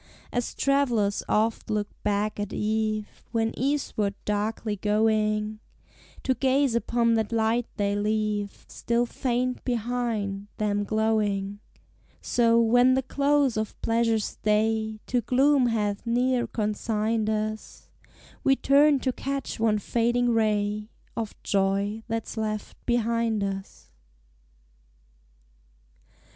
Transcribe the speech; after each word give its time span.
As 0.33 0.55
travellers 0.55 1.21
oft 1.29 1.69
look 1.69 1.87
back 2.01 2.39
at 2.39 2.51
eve 2.51 3.07
When 3.31 3.53
eastward 3.55 4.15
darkly 4.25 4.75
going, 4.77 5.59
To 6.23 6.33
gaze 6.33 6.73
upon 6.73 7.13
that 7.13 7.31
light 7.31 7.67
they 7.77 7.95
leave 7.95 8.65
Still 8.67 9.05
faint 9.05 9.63
behind, 9.63 10.47
them 10.57 10.85
glowing, 10.85 11.59
So, 12.19 12.59
when 12.59 12.95
the 12.95 13.03
close 13.03 13.57
of 13.57 13.79
pleasure's 13.83 14.37
day 14.37 14.99
To 15.05 15.21
gloom 15.21 15.67
hath 15.67 16.03
near 16.07 16.47
consigned 16.47 17.29
us, 17.29 17.91
We 18.43 18.55
turn 18.55 19.01
to 19.01 19.13
catch 19.13 19.59
one 19.59 19.77
fading 19.77 20.29
ray 20.31 20.89
Of 21.15 21.35
joy 21.43 22.01
that's 22.07 22.37
left 22.37 22.75
behind 22.87 23.43
us. 23.43 23.91